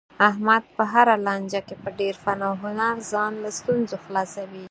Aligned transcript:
احمد 0.29 0.63
په 0.75 0.83
هره 0.93 1.15
لانجه 1.25 1.61
کې 1.67 1.75
په 1.83 1.89
ډېر 1.99 2.13
فن 2.23 2.39
او 2.47 2.53
هنر 2.63 2.95
ځان 3.11 3.31
له 3.43 3.49
ستونزو 3.57 3.95
خلاصوي. 4.05 4.59